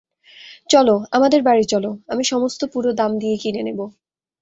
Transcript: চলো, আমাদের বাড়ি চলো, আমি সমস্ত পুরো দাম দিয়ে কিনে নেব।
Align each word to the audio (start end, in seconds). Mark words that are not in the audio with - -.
চলো, 0.69 0.95
আমাদের 1.11 1.41
বাড়ি 1.43 1.63
চলো, 1.65 1.89
আমি 2.07 2.23
সমস্ত 2.23 2.61
পুরো 2.73 2.89
দাম 2.93 3.11
দিয়ে 3.19 3.35
কিনে 3.37 3.61
নেব। 3.63 3.79